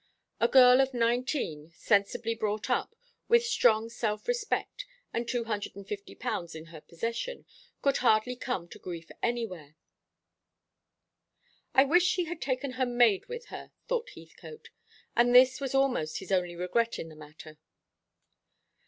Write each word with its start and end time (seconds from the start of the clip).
A 0.39 0.47
girl 0.47 0.81
of 0.81 0.95
nineteen, 0.95 1.69
sensibly 1.75 2.33
brought 2.33 2.71
up, 2.71 2.95
with 3.27 3.45
strong 3.45 3.87
self 3.87 4.27
respect, 4.27 4.83
and 5.13 5.27
two 5.29 5.43
hundred 5.43 5.75
and 5.75 5.87
fifty 5.87 6.15
pounds 6.15 6.55
in 6.55 6.65
her 6.73 6.81
possession, 6.81 7.45
could 7.83 7.97
hardly 7.97 8.35
come 8.35 8.67
to 8.69 8.79
grief 8.79 9.11
anywhere. 9.21 9.75
"I 11.75 11.83
wish 11.83 12.01
she 12.03 12.25
had 12.25 12.41
taken 12.41 12.71
her 12.81 12.85
maid 12.87 13.27
with 13.27 13.49
her," 13.53 13.73
thought 13.87 14.09
Heathcote, 14.15 14.69
and 15.15 15.35
this 15.35 15.61
was 15.61 15.75
almost 15.75 16.17
his 16.17 16.31
only 16.31 16.55
regret 16.55 16.97
in 16.97 17.07
the 17.09 17.15
matter. 17.15 17.59